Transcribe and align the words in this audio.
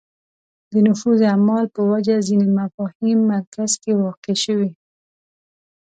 د 0.71 0.73
نفوذ 0.87 1.19
اعمال 1.31 1.65
په 1.75 1.81
وجه 1.91 2.15
ځینې 2.27 2.47
مفاهیم 2.59 3.19
مرکز 3.31 3.71
کې 3.81 3.91
واقع 4.03 4.35
شوې 4.45 4.71